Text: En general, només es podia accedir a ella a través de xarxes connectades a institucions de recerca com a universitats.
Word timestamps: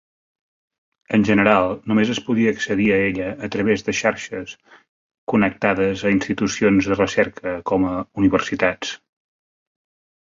En 1.17 1.23
general, 1.27 1.73
només 1.91 2.11
es 2.13 2.21
podia 2.29 2.53
accedir 2.55 2.87
a 2.95 2.97
ella 3.09 3.27
a 3.47 3.51
través 3.57 3.85
de 3.89 3.95
xarxes 3.99 4.55
connectades 5.35 6.05
a 6.11 6.15
institucions 6.17 6.91
de 6.93 6.99
recerca 7.03 7.55
com 7.73 7.89
a 7.93 7.97
universitats. 8.25 8.97